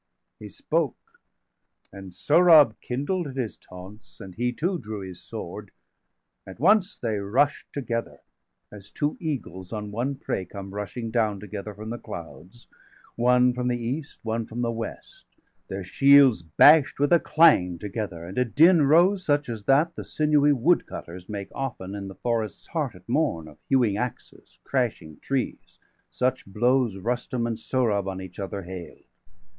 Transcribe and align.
°" 0.41 0.43
°468 0.43 0.45
He 0.45 0.49
spoke, 0.49 1.19
and 1.93 2.11
Sohrab 2.11 2.73
kindled° 2.81 3.29
at 3.29 3.35
his 3.35 3.55
taunts, 3.55 4.17
°470 4.17 4.25
And 4.25 4.33
he 4.33 4.51
too 4.51 4.79
drew 4.79 5.01
his 5.01 5.21
sword; 5.21 5.69
at 6.47 6.59
once 6.59 6.97
they 6.97 7.19
rush'd 7.19 7.71
Together, 7.71 8.21
as 8.71 8.89
two 8.89 9.15
eagles 9.19 9.71
on 9.71 9.91
one 9.91 10.15
prey 10.15 10.43
Come 10.45 10.73
rushing 10.73 11.11
down 11.11 11.39
together 11.39 11.75
from 11.75 11.91
the 11.91 11.99
clouds, 11.99 12.65
One 13.15 13.53
from 13.53 13.67
the 13.67 13.77
east, 13.77 14.21
one 14.23 14.47
from 14.47 14.63
the 14.63 14.71
west; 14.71 15.27
their 15.67 15.83
shields 15.83 16.41
Bash'd 16.41 16.97
with 16.97 17.13
a 17.13 17.19
clang 17.19 17.77
together, 17.77 18.25
and 18.25 18.39
a 18.39 18.43
din 18.43 18.77
475 18.77 18.87
Rose, 18.89 19.23
such 19.23 19.49
as 19.49 19.65
that 19.65 19.95
the 19.95 20.03
sinewy 20.03 20.51
woodcutters 20.51 21.29
Make 21.29 21.49
often 21.53 21.93
in 21.93 22.07
the 22.07 22.15
forest's 22.15 22.65
heart 22.69 22.95
at 22.95 23.07
morn, 23.07 23.47
Of 23.47 23.59
hewing 23.69 23.97
axes, 23.97 24.57
crashing 24.63 25.19
trees 25.19 25.77
such 26.09 26.47
blows 26.47 26.97
Rustum 26.97 27.45
and 27.45 27.59
Sohrab 27.59 28.07
on 28.07 28.19
each 28.19 28.39
other 28.39 28.63
hail'd. 28.63 29.03